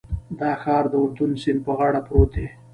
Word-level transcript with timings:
دا 0.39 0.51
ښار 0.61 0.83
د 0.91 0.93
اردن 1.03 1.31
سیند 1.41 1.59
په 1.65 1.71
غاړه 1.77 2.01
پروت 2.07 2.29
دی. 2.35 2.47